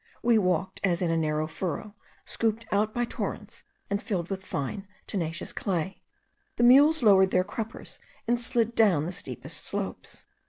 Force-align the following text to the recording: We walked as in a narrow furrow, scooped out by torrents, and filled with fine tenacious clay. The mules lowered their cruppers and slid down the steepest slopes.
We 0.23 0.39
walked 0.39 0.81
as 0.83 1.03
in 1.03 1.11
a 1.11 1.15
narrow 1.15 1.45
furrow, 1.45 1.93
scooped 2.25 2.65
out 2.71 2.91
by 2.91 3.05
torrents, 3.05 3.61
and 3.87 4.01
filled 4.01 4.31
with 4.31 4.43
fine 4.43 4.87
tenacious 5.05 5.53
clay. 5.53 6.01
The 6.55 6.63
mules 6.63 7.03
lowered 7.03 7.29
their 7.29 7.43
cruppers 7.43 7.99
and 8.27 8.39
slid 8.39 8.73
down 8.73 9.05
the 9.05 9.11
steepest 9.11 9.63
slopes. 9.63 10.25